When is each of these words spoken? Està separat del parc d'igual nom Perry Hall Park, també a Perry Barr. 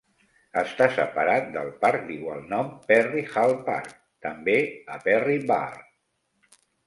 Està 0.59 0.85
separat 0.93 1.51
del 1.57 1.67
parc 1.83 2.01
d'igual 2.07 2.41
nom 2.53 2.71
Perry 2.87 3.23
Hall 3.41 3.53
Park, 3.69 3.93
també 4.29 4.57
a 4.95 4.99
Perry 5.07 5.37
Barr. 5.55 5.85